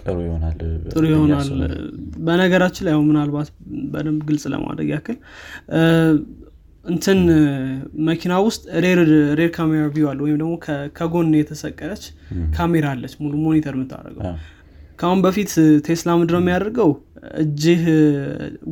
ጥሩ 0.00 0.16
ይሆናል 0.26 0.56
ጥሩ 0.92 1.02
ይሆናል። 1.10 1.48
በነገራችን 2.26 2.86
ላይ 2.86 2.94
ምናልባት 3.08 3.48
በደንብ 3.92 4.22
ግልጽ 4.28 4.44
ለማድረግ 4.54 4.88
ያክል 4.94 5.16
እንትን 6.84 7.18
መኪና 8.08 8.34
ውስጥ 8.46 8.62
rear 8.84 9.00
camera 9.56 9.82
view 9.94 10.06
አለ 10.10 10.18
ወይም 10.26 10.36
ደግሞ 10.42 10.52
ከጎን 10.98 11.32
የተሰቀለች 11.40 12.04
ካሜራ 12.56 12.86
አለች 12.94 13.14
ሙሉ 13.22 13.32
monitor 13.44 13.74
የምታደርገው። 13.76 14.24
ከአሁን 14.98 15.20
በፊት 15.24 15.50
ቴስላ 15.86 16.10
ምድረው 16.20 16.40
የሚያደርገው? 16.42 16.90
እጅህ 17.42 17.82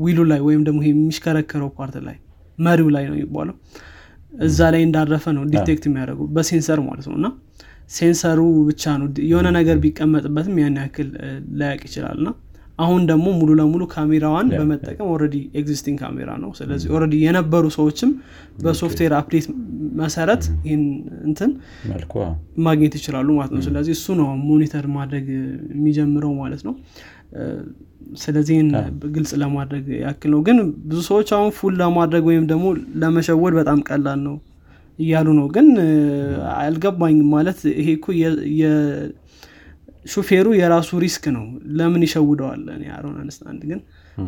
wheel 0.02 0.14
ኡ 0.14 0.18
ላይ 0.30 0.40
ወይም 0.46 0.62
ደግሞ 0.68 0.80
የሚሽከረከረው 0.86 1.70
part 1.78 1.96
ላይ 2.06 2.16
መሪው 2.58 2.88
ላይ 2.96 3.04
ነው 3.10 3.16
የሚባለው 3.16 3.56
እዛ 4.44 4.58
ላይ 4.74 4.82
እንዳረፈ 4.86 5.24
ነው 5.36 5.44
detect 5.52 5.84
የሚያደርጉ 5.88 6.22
በ 6.36 6.47
sensor 6.47 6.80
ማለት 6.86 7.06
ነው። 7.10 7.16
እና 7.20 7.28
sensor 7.90 8.28
ኡ 8.28 8.40
ብቻ 8.68 8.84
ነው 9.00 9.08
የሆነ 9.30 9.48
ነገር 9.56 9.76
ቢቀመጥበትም 9.82 10.56
ያን 10.62 10.78
ያክል 10.82 11.08
ላያውቅ 11.58 11.80
ይችላል። 11.88 12.16
እና 12.20 12.28
አሁን 12.78 13.02
ደግሞ 13.10 13.26
ሙሉ 13.36 13.50
ለሙሉ 13.58 13.82
ካሜራዋን 13.92 14.48
በመጠቀም 14.52 15.06
already 15.12 15.36
existing 15.60 15.98
camera 16.02 16.30
ነው። 16.42 16.50
ስለዚህ 16.58 16.88
already 16.96 17.14
የነበሩ 17.22 17.64
ሰዎችም 17.76 18.10
በ 18.64 18.74
software 18.74 19.12
update 19.18 19.46
መሰረት 20.00 20.42
ይህን 20.66 20.82
እንትን 21.24 21.50
ማግኘት 22.66 22.94
ይችላሉ 22.98 23.28
ማለት 23.38 23.52
ነው። 23.56 23.62
ስለዚህ 23.68 23.94
እሱ 23.98 24.16
ነው 24.20 24.28
monitor 24.48 24.86
ማድረግ 24.96 25.26
የሚጀምረው 25.74 26.34
ማለት 26.42 26.64
ነው 26.68 26.74
ስለዚህ 28.16 28.56
ግልጽ 29.14 29.32
ለማድረግ 29.42 29.86
ያክል 30.02 30.30
ነው። 30.34 30.40
ግን 30.46 30.58
ብዙ 30.88 30.98
ሰዎች 31.08 31.28
አሁን 31.36 31.50
fool 31.58 31.74
ለማድረግ 31.80 32.24
ወይም 32.30 32.44
ደግሞ 32.52 32.66
ለመሸወድ 33.02 33.54
በጣም 33.58 33.78
ቀላል 33.88 34.20
ነው 34.26 34.36
እያሉ 34.98 35.28
ነው። 35.38 35.46
ግን 35.56 35.66
አልገባኝም 36.58 37.28
ማለት 37.34 37.58
ይሄ 37.74 37.88
እኮ 37.96 38.06
ሹፌሩ 40.06 40.46
የራሱ 40.58 40.90
risk 41.02 41.24
ነው። 41.36 41.44
ለምን 41.78 42.02
ይሸውደዋል? 42.06 42.60
I 42.96 43.00
don't 43.00 43.16
understand 43.22 43.62
ግን 43.70 43.80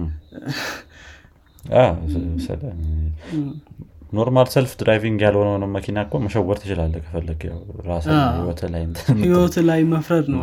normal 4.13 4.49
self 4.53 4.73
driving 4.81 5.21
ያልሆነውን 5.25 5.65
መኪና 5.75 5.99
እኮ 6.07 6.19
መሸወድ 6.25 6.59
ትችላለህ 6.61 6.95
ከፈለግክ 7.05 7.41
ራስ 7.89 8.05
ህይወት 9.19 9.57
ላይ 9.69 9.81
መፍረድ 9.93 10.27
ነው 10.33 10.41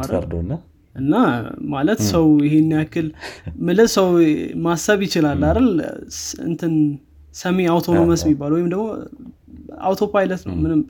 እና 0.95 1.13
ማለት 1.73 1.99
ሰው 2.11 2.25
ይሄን 2.45 2.69
ያክል 2.75 3.07
ምልህ 3.65 3.89
ሰው 3.95 4.07
ማሰብ 4.65 4.99
ይችላል 5.07 5.41
አይደል? 5.49 5.67
እንትን 6.47 6.73
semi 7.35 7.57
autonomous 7.71 8.21
የሚባል 8.25 8.51
ወይም 8.57 8.67
ደግሞ 8.73 8.85
auto 9.87 10.03
pilot 10.13 10.43
ነው 10.47 10.55
ምንም 10.63 10.81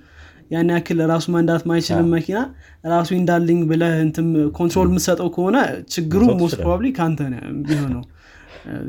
ያን 0.52 0.70
ያክል 0.74 1.00
ራሱ 1.12 1.26
መንዳት 1.36 1.64
ማይችልም 1.70 2.10
መኪና 2.16 2.40
ራሱ 2.94 3.10
ንዳልኝ 3.20 3.60
ብለህ 3.72 3.94
እንትም 4.04 4.28
control 4.58 4.90
የምትሰጠው 4.92 5.30
ከሆነ 5.36 5.58
ችግሩ 5.94 6.22
most 6.42 6.58
probably 6.60 6.90
ከአንተ 6.98 7.22
ቢሆነው 7.64 8.04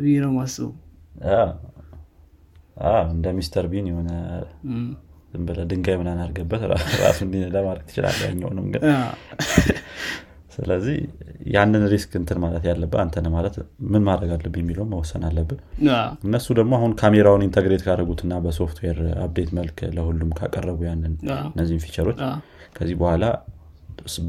ብዬ 0.01 0.17
ነው 0.25 0.33
ማስበው 0.37 0.73
እንደ 3.11 3.27
Mr. 3.39 3.67
Bean 3.73 3.87
የሆነ 3.91 4.11
ዝም 5.33 5.47
ድንጋይ 5.71 5.97
ምናን 6.01 6.21
አድርገበት 6.25 6.63
ራሱ 7.03 7.19
ለማድረግ 7.55 7.85
ትችላለ 7.89 8.19
ያኛውንም 8.29 8.67
ግን 8.75 8.83
ስለዚህ 10.57 10.97
ያንን 11.53 11.83
risk 11.93 12.13
እንትን 12.21 12.39
ማለት 12.43 12.65
ያለብህ 12.69 13.01
አንተን 13.03 13.27
ማለት 13.35 13.55
ምን 13.93 14.03
ማድረግ 14.07 14.31
አለብህ 14.37 14.61
የሚለው 14.63 14.85
መወሰን 14.93 15.25
አለብህ። 15.29 15.59
እነሱ 16.27 16.47
ደግሞ 16.59 16.73
አሁን 16.79 16.93
ካሜራውን 17.01 17.45
integrate 17.47 17.83
ካደረጉትና 17.87 18.39
በ 18.45 18.56
software 18.56 18.99
update 19.25 19.51
መልክ 19.59 19.81
ለሁሉም 19.97 20.31
ካቀረቡ 20.39 20.79
ያንን 20.89 21.15
እነዚህን 21.49 21.83
feature 21.87 22.08
ኦች 22.08 22.21
ከዚህ 22.77 22.97
በኋላ 23.03 23.25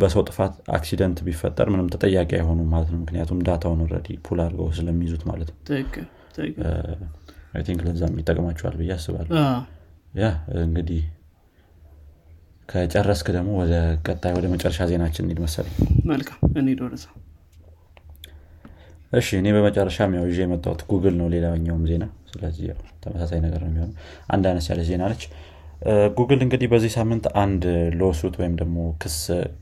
በሰው 0.01 0.21
ጥፋት 0.27 0.53
accident 0.75 1.17
ቢፈጠር 1.25 1.67
ምንም 1.73 1.87
ተጠያቂ 1.93 2.31
አይሆኑም 2.37 2.69
ማለት 2.73 2.89
ነው። 2.93 2.99
ምክንያቱም 3.01 3.39
data 3.47 3.64
ውን 3.64 3.81
already 3.91 4.17
pull 4.25 4.39
አድርገው 4.43 4.69
ስለሚይዙት 4.77 5.23
ማለት 5.31 5.49
ነው። 5.51 5.57
think 7.65 7.81
ለዛም 7.85 8.15
ይጠቅማቸዋል 8.21 8.75
ብዬ 8.79 8.91
አስባለሁ። 8.95 9.35
yeah 10.13 10.25
እንግዲህ 10.63 11.01
ከጨረስክ 12.69 13.27
ደግሞ 13.35 13.49
ወደ 13.59 13.73
ቀጣይ 14.05 14.33
ወደ 14.37 14.45
መጨረሻ 14.53 14.87
ዜናችን 14.91 15.23
እንሂድ 15.25 15.39
መሰለኝ። 15.43 15.75
መልካም 16.09 16.39
እንሂድ 16.57 16.79
ወደዛ። 16.85 17.05
እሺ 19.13 19.27
እኔ 19.39 19.47
በመጨረሻም 19.55 20.13
ያው 20.17 20.25
ይዤ 20.29 20.39
የመጣሁት 20.43 20.81
ጉግል 20.89 21.15
ነው 21.19 21.27
ሌላኛውም 21.33 21.83
ዜና። 21.91 22.05
ስለዚህ 22.31 22.65
ተመሳሳይ 23.03 23.39
ነገር 23.45 23.61
ነው 23.63 23.69
የሚሆነው። 23.71 23.93
አንድ 24.33 24.45
አነስ 24.49 24.65
ያለ 24.71 24.81
ዜና 24.89 25.03
ነች 25.11 25.23
ጉግል 26.17 26.39
እንግዲህ 26.45 26.67
በዚህ 26.71 26.91
ሳምንት 26.95 27.25
አንድ 27.41 27.63
lawsuit 27.99 28.35
ወይም 28.39 28.53
ደግሞ 28.61 28.77
ክስ 29.01 29.17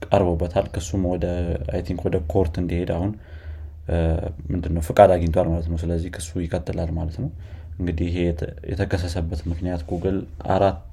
ቀርቦበታል። 0.06 0.68
ክሱም 0.76 1.04
ወደ 1.12 1.26
I 1.74 1.82
think 1.88 2.02
ወደ 2.08 2.18
court 2.32 2.56
እንዲሄድ 2.62 2.92
አሁን 2.96 3.12
ምንድነው 4.52 4.84
ፍቃድ 4.88 5.10
አግኝቷል 5.16 5.48
ማለት 5.52 5.68
ነው። 5.72 5.78
ስለዚህ 5.84 6.10
ክሱ 6.16 6.40
ይቀጥላል 6.46 6.92
ማለት 7.00 7.18
ነው። 7.24 7.30
እንግዲህ 7.80 8.08
ይሄ 8.12 8.18
የተከሰሰበት 8.72 9.42
ምክንያት 9.52 9.82
ጉግል 9.90 10.18
አራት 10.50 10.90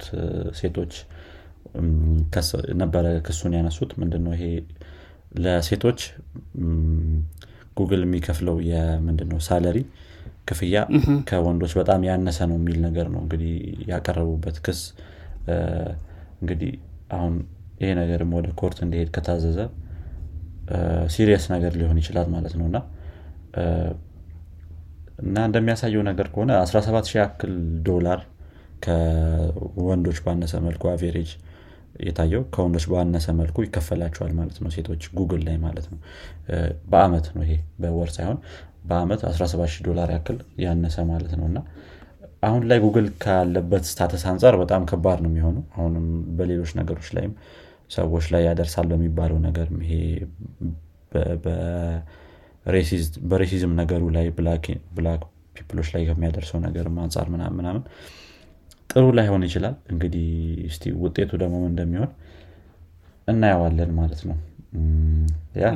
ሴቶች 0.61 0.92
ነበረ 2.83 3.07
ክሱን 3.26 3.52
ያነሱት። 3.59 3.90
ምንድነው 4.00 4.33
ይሄ 4.37 4.45
ለሴቶች 5.42 6.00
ጉግል 7.78 8.02
የሚከፍለው 8.07 8.57
የምንድነው 8.71 9.38
salary 9.47 9.79
ክፍያ 10.49 10.76
ከወንዶች 11.28 11.73
በጣም 11.78 12.00
ያነሰ 12.09 12.38
ነው 12.50 12.57
የሚል 12.59 12.78
ነገር 12.87 13.07
ነው 13.14 13.21
እንግዲህ 13.25 13.52
ያቀረቡበት 13.90 14.57
ክስ። 14.64 14.81
እንግዲህ 16.40 16.73
አሁን 17.16 17.35
ይሄ 17.81 17.90
ነገርም 18.00 18.33
ወደ 18.38 18.49
court 18.61 18.79
እንዲሄድ 18.85 19.09
ከታዘዘ 19.14 19.59
serious 21.15 21.45
ነገር 21.54 21.73
ሊሆን 21.81 21.99
ይችላል 22.02 22.28
ማለት 22.35 22.54
ነው። 22.61 22.66
እና 22.71 22.78
እና 25.23 25.37
እንደሚያሳየው 25.49 26.02
ነገር 26.11 26.26
ከሆነ 26.35 26.52
17 26.66 27.09
ሺህ 27.11 27.19
ያክል 27.21 27.52
ዶላር 27.88 28.21
ከወንዶች 28.85 30.19
ባነሰ 30.25 30.54
መልኩ 30.66 30.85
average 30.93 31.31
የታየው 32.01 32.43
ከወንዶች 32.55 32.85
ባነሰ 32.91 33.27
መልኩ 33.39 33.57
ይከፈላቸዋል 33.65 34.33
ማለት 34.39 34.59
ነው። 34.63 34.71
ሴቶች 34.77 35.03
ጉግል 35.19 35.43
ላይ 35.49 35.57
ማለት 35.65 35.87
ነው። 35.93 35.99
በአመት 36.93 37.27
ነው 37.35 37.43
ይሄ 37.47 37.55
በወር 37.83 38.11
ሳይሆን 38.17 38.39
በአመት 38.85 39.21
17 39.31 39.83
ዶላር 39.89 40.09
ያክል 40.15 40.39
ያነሰ 40.65 40.97
ማለት 41.11 41.35
ነው። 41.41 41.47
እና 41.51 41.59
አሁን 42.43 42.63
ላይ 42.71 42.79
ጉግል 42.85 43.09
ካለበት 43.25 43.85
status 43.89 44.23
አንጻር 44.31 44.55
በጣም 44.63 44.83
ከባድ 44.91 45.19
ነው 45.25 45.31
የሚሆነው። 45.33 45.65
አሁንም 45.77 46.07
በሌሎች 46.39 46.73
ነገሮች 46.81 47.09
ላይም 47.17 47.35
ሰዎች 47.91 48.27
ላይ 48.35 48.43
ያደርሳል 48.49 48.87
በሚባለው 48.93 49.39
ነገር 49.47 49.69
ይሄ 49.85 49.95
በ 53.31 53.41
racism 53.41 53.73
ነገሩ 53.81 54.03
ላይ 54.17 54.27
black 54.97 55.23
people 55.57 55.76
ኦች 55.76 55.89
ላይ 55.95 56.03
ከሚያደርሰው 56.09 56.59
ነገር 56.67 56.87
አንጻር 57.03 57.27
ምናምን 57.33 57.57
ምናምን 57.59 57.83
ጥሩ 58.93 59.05
ላይሆን 59.19 59.43
ይችላል። 59.47 59.75
እንግዲህ 59.93 60.27
እስቲ 60.69 60.93
ውጤቱ 61.03 61.31
ደግሞ 61.43 61.57
እንደሚሆን 61.69 62.11
እናየዋለን 63.29 63.91
ማለት 63.99 64.23
ነው። 64.29 64.39
yeah 65.62 65.67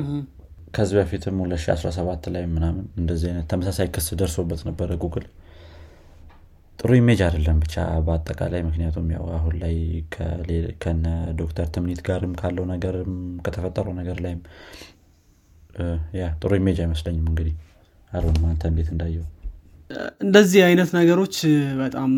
ከዚህ 0.75 0.95
በፊትም 0.99 1.35
2017 1.43 2.27
ላይ 2.33 2.43
ምናምን 2.55 2.85
እንደዚህ 2.97 3.27
አይነት 3.29 3.45
ተመሳሳይ 3.51 3.87
ክስ 3.95 4.07
ደርሶበት 4.19 4.61
ነበረ 4.67 4.89
ጉግል 5.03 5.25
ጥሩ 6.79 6.91
image 6.99 7.19
አይደለም 7.27 7.57
ብቻ 7.63 7.75
በአጠቃላይ 8.07 8.61
ምክንያቱም 8.67 9.07
ያው 9.15 9.23
አሁን 9.37 9.53
ላይ 9.61 9.75
ከነ 10.83 11.05
ዶክተር 11.39 11.67
ትምኒት 11.75 12.01
ጋርም 12.07 12.33
ካለው 12.41 12.65
ነገርም 12.73 13.13
ከተፈጠረው 13.45 13.93
ነገር 14.01 14.17
ላይም 14.25 14.41
yeah 16.19 16.27
ጥሩ 16.41 16.51
image 16.59 16.77
አይመስለኝም። 16.83 17.25
እንግዲህ 17.31 17.55
አሮን 18.11 18.37
አንተ 18.51 18.63
እንዴት 18.71 18.89
እንዳየው 18.93 19.25
እንደዚህ 20.21 20.61
አይነት 20.67 20.89
ነገሮች 20.99 21.35
በጣም 21.81 22.11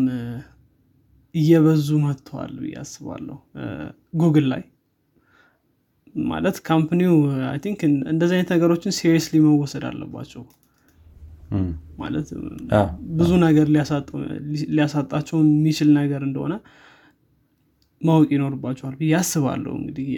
እየበዙ 1.34 1.88
መጥተዋል 2.04 2.52
ብዬ 2.60 2.74
አስባለሁ። 2.82 3.36
ጉግል 4.20 4.46
ላይ 4.52 4.62
ማለት 6.28 6.56
company 6.68 7.14
ው 7.50 7.58
I 7.64 7.67
think 7.67 7.80
እንደዚህ 8.12 8.34
አይነት 8.36 8.50
ነገሮችን 8.54 8.94
seriously 8.96 9.36
መወሰድ 9.44 9.84
አለባቸው። 9.90 10.42
ማለት 12.00 12.28
ብዙ 13.18 13.30
ነገር 13.44 13.66
ሊያሳጣቸው 14.74 15.38
የሚችል 15.44 15.88
ነገር 15.98 16.20
እንደሆነ 16.28 16.54
ማወቅ 18.00 18.28
ይኖርባቸዋል 18.34 18.94
ብዬ 19.00 19.12
አስባለሁ። 19.18 19.72
እንግዲህ 19.80 20.08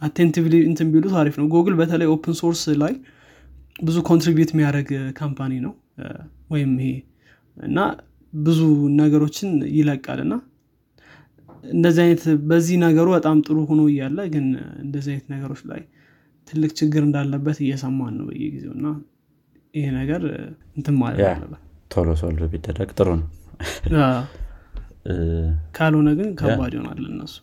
attentively 0.00 0.54
እንትን 0.68 0.88
ቢሉት 0.92 1.14
አሪፍ 1.20 1.36
ነው። 1.40 1.46
ጉግል 1.54 1.74
በተለይ 1.80 2.08
open 2.14 2.34
source 2.40 2.62
ላይ 2.82 2.92
ብዙ 3.82 3.96
contribute 4.08 4.50
የሚያደርግ 4.54 4.88
company 5.18 5.54
ነው። 5.66 5.72
ወይም 6.50 6.72
ይሄ 6.80 6.90
እና 7.56 7.78
ብዙ 8.32 8.60
ነገሮችን 9.00 9.50
ይለቃል 9.76 10.20
እና 10.24 10.34
እንደዚህ 11.72 12.02
አይነት 12.04 12.22
በዚህ 12.50 12.76
ነገሩ 12.84 13.06
በጣም 13.16 13.38
ጥሩ 13.46 13.56
ሆኖ 13.70 13.80
እያለ 13.92 14.18
ግን 14.34 14.46
እንደዚህ 14.84 15.10
አይነት 15.12 15.26
ነገሮች 15.34 15.62
ላይ 15.70 15.80
ትልቅ 16.48 16.70
ችግር 16.80 17.02
እንዳለበት 17.06 17.58
እየሰማን 17.64 18.14
ነው 18.18 18.26
በየጊዜው 18.28 18.72
እና 18.76 18.86
ይሄ 19.74 19.86
ነገር 19.98 20.22
እንትን 20.76 20.94
ማለት 21.00 21.20
አለበት። 21.30 21.62
ቶሎ 21.90 22.08
solve 22.20 22.46
ቢደረግ 22.52 22.90
ጥሩ 22.98 23.08
ነው። 23.18 23.26
ካልሆነ 25.76 26.08
ግን 26.18 26.28
ከባድ 26.40 26.72
ይሆናል 26.76 27.04
እነሱ 27.10 27.34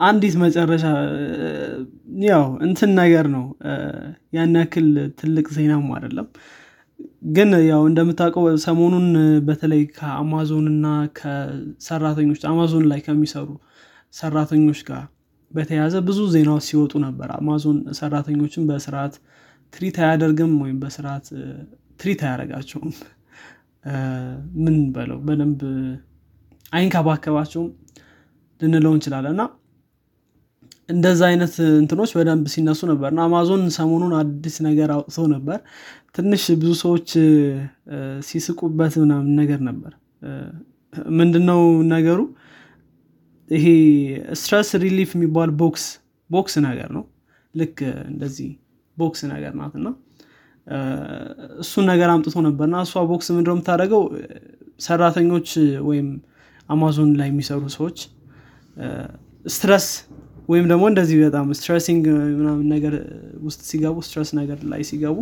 አንዲት 0.00 0.34
መጨረሻ 0.42 0.84
ያው 2.28 2.44
እንትን 2.66 2.90
ነገር 3.00 3.26
ነው። 3.34 3.44
ያን 4.36 4.54
ያክል 4.60 4.86
ትልቅ 5.20 5.46
ዜናም 5.56 5.84
አይደለም 5.96 6.28
ግን 7.22 7.50
ያው 7.68 7.82
እንደምታውቀው 7.88 8.44
ሰሞኑን 8.64 9.06
በተለይ 9.48 9.82
ከአማዞን 9.96 10.66
እና 10.72 10.86
ከሰራተኞች 11.18 12.42
አማዞን 12.50 12.84
ላይ 12.90 13.00
ከሚሰሩ 13.06 13.48
ሰራተኞች 14.14 14.80
ጋር 14.88 15.02
በተያያዘ 15.50 15.96
ብዙ 16.08 16.18
ዜናዎች 16.34 16.64
ሲወጡ 16.68 16.92
ነበር። 17.04 17.28
አማዞን 17.36 17.78
ሰራተኞችን 17.98 18.66
በስርዓት 18.68 19.14
ትሪት 19.72 19.96
አያደርግም 20.02 20.52
ወይም 20.62 20.76
በስርዓት 20.82 21.26
ትሪት 22.00 22.20
አያደረጋቸውም 22.26 22.92
ምን 24.62 24.76
በለው 24.94 25.18
በደንብ 25.26 25.60
አይንከባከባቸውም 26.72 27.68
ልንለው 28.60 28.92
እንችላለን። 28.96 29.34
እና 29.36 29.42
እንደዛ 30.90 31.20
አይነት 31.30 31.54
እንትኖች 31.80 32.10
በደንብ 32.16 32.46
ሲነሱ 32.52 32.80
ነበር። 32.90 33.08
እና 33.12 33.20
አማዞን 33.26 33.62
ሰሞኑን 33.76 34.12
አዲስ 34.20 34.56
ነገር 34.66 34.90
አውጥቶ 34.96 35.26
ነበር። 35.34 35.58
ትንሽ 36.16 36.44
ብዙ 36.60 36.70
ሰዎች 36.82 37.08
ሲስቁበት 38.28 38.94
ምናምን 39.02 39.32
ነገር 39.40 39.60
ነበር። 39.68 39.92
ምንድነው 41.18 41.60
ነገሩ? 41.92 42.20
ይሄ 43.50 43.66
stress 44.40 44.70
relief 44.82 45.10
የሚባል 45.16 45.50
box 45.60 45.84
box 46.30 46.54
ነገር 46.66 46.88
ነው። 46.96 47.04
ልክ 47.54 47.78
እንደዚህ 48.10 48.50
box 48.96 49.20
ነገር 49.32 49.52
ናት። 49.60 49.74
እና 49.80 49.88
እሱን 51.62 51.84
ነገር 51.92 52.08
አምጥቶ 52.14 52.38
ነበር። 52.48 52.66
እና 52.70 52.78
እሷ 52.86 53.02
box 53.10 53.28
ምንድነው 53.36 53.56
የምታደረገው 53.56 54.02
ሰራተኞች 54.80 55.48
ወይም 55.88 56.08
አማዞን 56.68 57.10
ላይ 57.20 57.28
የሚሰሩ 57.30 57.62
ሰዎች 57.76 57.98
stress 59.46 59.86
ወይም 60.50 60.66
ደግሞ 60.70 60.84
እንደዚህ 60.90 61.16
በጣም 61.22 61.46
stressing 61.58 62.04
ምናምን 62.38 62.64
ነገር 62.74 62.94
ውስጥ 63.46 63.60
ሲገቡ 63.70 63.96
stress 64.06 64.30
ነገር 64.38 64.58
ላይ 64.72 64.82
ሲገቡ 64.90 65.16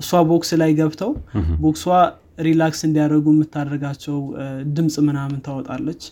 እሷ 0.00 0.20
box 0.30 0.50
ላይ 0.62 0.70
ገብተው 0.80 1.12
box 1.64 1.74
ሷ 1.74 1.84
relax 2.46 2.80
እንዲያደርጉ 2.88 3.26
የምታደርጋቸው 3.34 4.18
ድምፅ 4.76 4.96
ምናምን 5.08 5.38
ታወጣለች። 5.46 6.02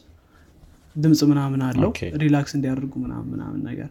ድምፅ 0.96 1.20
ምናምን 1.30 1.60
አለው። 1.66 1.90
relax 2.22 2.52
እንዲያደርጉ 2.58 2.92
ምናምን 3.04 3.28
ምናምን 3.34 3.60
ነገር። 3.68 3.90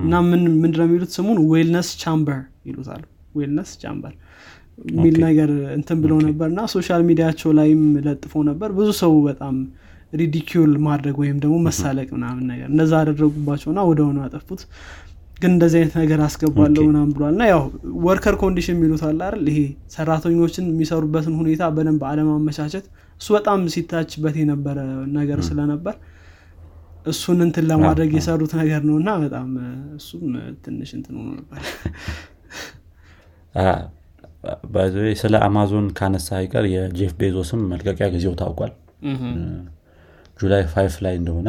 እና 0.00 0.14
ምን 0.28 0.42
ምንድነው 0.62 0.86
የሚሉት 0.88 1.10
ስሙን? 1.16 1.38
wellness 1.50 1.88
chamber 2.02 2.38
ይሉታል። 2.68 3.02
wellness 3.38 3.70
chamber 3.82 4.12
የሚል 4.90 5.16
ነገር 5.26 5.50
እንትን 5.76 5.98
ብለው 6.04 6.18
ነበር። 6.28 6.46
እና 6.52 6.62
social 6.72 7.02
media 7.08 7.31
ቸው 7.31 7.50
ላይም 7.58 7.82
ለጥፎ 8.06 8.42
ነበር። 8.50 8.70
ብዙ 8.78 8.88
ሰው 9.02 9.12
በጣም 9.28 9.56
ridicule 10.14 10.72
ማድረግ 10.86 11.16
ወይም 11.22 11.36
ደግሞ 11.42 11.56
መሳለቅ 11.66 12.08
ምናምን 12.16 12.44
ነገር 12.50 12.68
እንደዛ 12.72 12.92
አደረጉባቸውና 13.02 13.80
ወዲያውኑ 13.88 14.16
አጠፉት። 14.24 14.62
ግን 15.38 15.52
እንደዚህ 15.52 15.78
አይነት 15.80 15.94
ነገር 16.00 16.18
አስገባለሁ 16.26 16.82
ምናምን 16.88 17.10
ብሏል። 17.14 17.32
እና 17.34 17.44
ያው 17.50 17.62
worker 18.04 18.34
condition 18.42 18.76
የሚሉት 18.76 19.02
አለ 19.08 19.20
አይደል? 19.28 19.46
ይሄ 19.50 19.58
ሰራተኞችን 19.94 20.66
የሚሰሩበትን 20.70 21.34
ሁኔታ 21.40 21.62
በደንብ 21.76 22.02
አለማመቻቸት። 22.10 22.84
እሱ 23.20 23.28
በጣም 23.36 23.60
ሲተችበት 23.74 24.36
የነበረ 24.40 24.78
ነገር 25.18 25.40
ስለነበር 25.48 25.96
እሱን 27.06 27.38
እንትን 27.46 27.64
ለማድረግ 27.70 28.10
የሰሩት 28.16 28.52
ነገር 28.60 28.82
ነው 28.88 28.96
እና 29.00 29.10
በጣም 29.24 29.48
እሱም 29.98 30.22
ትንሽ 30.64 30.90
እንትን 30.98 31.16
ሆኖ 31.18 31.28
ነበር። 31.38 31.60
ስለ 35.20 35.34
አማዞን 35.46 35.86
ካነሳ 35.98 36.28
አይቀር 36.38 36.64
የጄፍ 36.72 37.12
ቤዞስም 37.20 37.60
መልቀቂያ 37.70 38.06
ጊዜው 38.14 38.34
ታውቋል 38.40 38.72
July 40.38 40.62
five 40.72 40.94
ላይ 41.04 41.14
እንደሆነ 41.20 41.48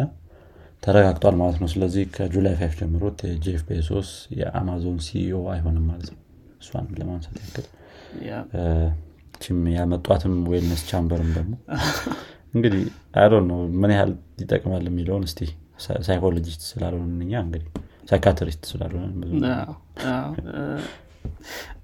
ተረጋግጧል 0.84 1.36
ማለት 1.40 1.58
ነው። 1.62 1.70
ስለዚህ 1.74 2.04
ከ 2.16 2.28
July 2.28 2.54
five 2.60 2.74
ጀምሮ 2.80 3.04
ጄፍ 3.46 3.62
ቤዞስ 3.70 4.10
የአማዞን 4.40 4.98
CEO 5.06 5.40
አይሆንም 5.54 5.86
ማለት 5.92 6.10
ነው። 6.14 6.20
እሷን 6.62 6.88
ለማንሳት 7.00 7.38
ያክል 7.44 7.66
ችም 9.42 9.58
ያመጧትም 9.74 10.36
wellness 10.52 10.82
chamber 10.90 11.22
ም 11.22 11.32
ደግሞ 11.38 11.54
እንግዲህ 12.54 12.84
I 13.22 13.24
don't 13.24 13.34
know 13.50 13.60
ምን 13.82 13.92
ያህል 13.96 14.12
ይጠቅማል 14.42 14.86
የሚለውን 14.90 15.24
እስቲ 15.28 15.40
psychologist 16.08 16.62
ስላልሆነ 16.70 17.20
እኛ 17.26 17.34
እንግዲህ 17.46 17.68
psychiatrist 18.10 18.64
ስላልሆነ 18.72 19.12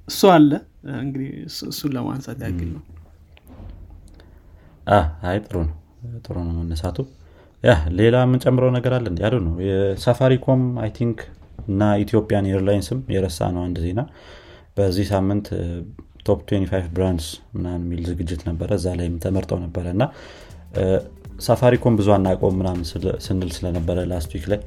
እሱ 0.07 0.21
አለ። 0.33 0.51
እንግዲህ 1.01 1.29
እሱን 1.69 1.91
ለማንሳት 1.95 2.39
ያክል 2.45 2.69
ነው። 2.75 2.83
አይ 5.27 5.37
ጥሩ 5.45 5.57
ነው 5.67 5.75
ጥሩ 6.23 6.35
ነው 6.47 6.53
መነሳቱ። 6.59 6.97
yeah 7.63 7.71
ሌላ 7.97 8.15
የምንጨምረው 8.25 8.69
ነገር 8.77 8.93
አለ 8.97 9.05
እንዲ 9.11 9.21
ነው 9.45 9.55
የሳፋሪኮም 9.65 10.61
I 10.83 10.89
think 10.97 11.19
እና 11.67 11.89
Ethiopian 12.03 12.47
Airlines 12.51 12.89
ም 12.89 12.99
የረሳ 13.15 13.49
ነው 13.55 13.61
አንድ 13.67 13.77
ዜና። 13.83 14.01
በዚህ 14.77 15.05
ሳምንት 15.11 15.47
top 16.27 16.39
25 16.49 16.89
brands 16.95 17.27
ምናምን 17.55 17.83
የሚል 17.85 18.01
ዝግጅት 18.09 18.41
ነበረ። 18.49 18.69
እዛ 18.79 18.87
ላይም 18.99 19.15
ተመርጠው 19.23 19.59
ነበረ 19.63 19.85
እና 19.95 20.03
ሳፋሪኮም 21.45 21.95
ብዙ 21.99 22.09
አናቀውም 22.15 22.57
ምናምን 22.61 22.83
ስንል 23.27 23.51
ስለነበረ 23.55 23.99
last 24.11 24.31
week 24.35 24.45
ላይ። 24.51 24.59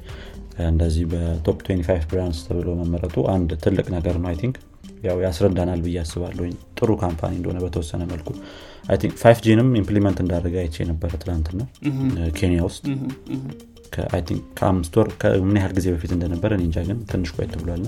እንደዚህ 0.67 1.05
በ 1.11 1.30
top 1.30 1.59
25 1.67 2.09
brands 2.11 2.39
ተብሎ 2.47 2.69
መመረጡ 2.81 3.15
አንድ 3.33 3.51
ትልቅ 3.63 3.87
ነገር 3.95 4.17
ነው 4.21 4.29
I 4.31 4.37
think 4.41 4.57
ያው 5.03 5.17
ያስረዳናል 5.25 5.79
ብዬ 5.85 5.97
አስባለሁ 6.01 6.45
ጥሩ 6.77 6.89
company 7.03 7.33
እንደሆነ 7.39 7.59
በተወሰነ 7.65 8.03
መልኩ 8.11 8.29
5Gንም 9.21 9.69
implement 9.79 10.17
እንዳደረገ 10.23 10.55
አይቼ 10.63 10.85
ነበረ 10.89 11.11
ትላንትና 11.21 11.61
ኬንያ 12.37 12.61
ውስጥ 12.67 12.83
ከአምስት 14.57 14.93
ወር 14.99 15.07
ምን 15.45 15.57
ያህል 15.59 15.73
ጊዜ 15.77 15.87
በፊት 15.93 16.11
እንደነበረ 16.15 16.51
እንጃ 16.59 16.79
ግን 16.87 16.97
ትንሽ 17.11 17.29
ቆየት 17.35 17.53
ብሏል። 17.61 17.83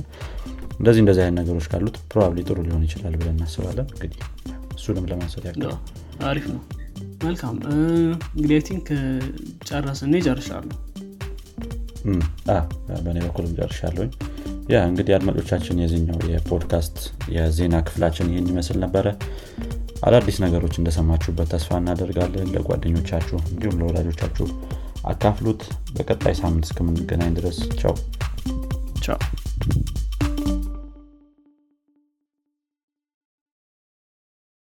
እንደዚህ 0.79 1.01
እንደዚህ 1.03 1.21
አይነት 1.23 1.37
ነገሮች 1.39 1.65
ካሉት 1.71 1.95
probably 2.11 2.39
ጥሩ 2.47 2.57
ሊሆን 2.67 2.83
ይችላል 2.87 3.13
ብለን 3.19 3.35
እናስባለን። 3.35 3.87
እንግዲህ 3.95 4.19
እሱንም 4.77 5.07
ለማንሳት 5.11 5.45
ያክል 5.49 5.63
አሪፍ 6.27 6.45
ነው። 6.51 6.61
መልካም። 7.23 7.55
እንግዲህ 8.35 8.59
think 8.69 8.87
ጨረስን። 9.69 10.13
ጨርሻለሁ። 10.27 10.75
በእኔ 13.05 13.17
በኩልም 13.25 13.53
ጨርሻለሁኝ 13.59 14.11
ያ 14.69 14.77
እንግዲህ 14.87 15.13
አድማጮቻችን 15.17 15.81
የዚኛው 15.81 16.19
የፖድካስት 16.31 16.97
የዜና 17.35 17.75
ክፍላችን 17.85 18.31
ይህን 18.31 18.49
ይመስል 18.51 18.77
ነበረ። 18.83 19.05
አዳዲስ 20.07 20.37
ነገሮች 20.45 20.75
እንደሰማችሁበት 20.77 21.51
ተስፋ 21.53 21.79
እናደርጋለን። 21.81 22.51
ለጓደኞቻችሁ 22.55 23.39
እንዲሁም 23.51 23.79
ለወዳጆቻችሁ 23.81 24.47
አካፍሉት። 25.05 25.63
በቀጣይ 25.97 26.35
ሳምንት 26.41 26.67
እስከምንገናኝ 26.69 27.31
ድረስ 27.39 27.59
ቻው። 27.81 27.95
ቻው 29.05 29.19